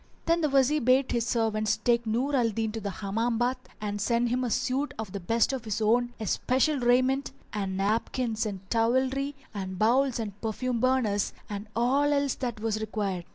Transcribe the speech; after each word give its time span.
Then 0.25 0.41
the 0.41 0.49
Wazir 0.49 0.81
bade 0.81 1.11
his 1.11 1.27
servants 1.27 1.77
take 1.77 2.07
Nur 2.07 2.35
al 2.35 2.49
Din 2.49 2.71
to 2.71 2.81
the 2.81 2.89
Hammam 2.89 3.37
baths 3.37 3.69
and 3.79 4.01
sent 4.01 4.29
him 4.29 4.43
a 4.43 4.49
suit 4.49 4.95
of 4.97 5.11
the 5.11 5.19
best 5.19 5.53
of 5.53 5.63
his 5.63 5.79
own 5.79 6.11
especial 6.19 6.79
raiment, 6.79 7.31
and 7.53 7.77
napkins 7.77 8.47
and 8.47 8.67
towelry 8.71 9.35
and 9.53 9.77
bowls 9.77 10.17
and 10.17 10.41
perfume 10.41 10.79
burners 10.79 11.33
and 11.51 11.67
all 11.75 12.11
else 12.13 12.33
that 12.33 12.59
was 12.61 12.81
required. 12.81 13.25